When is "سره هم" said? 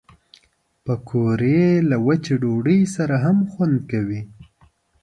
2.95-3.37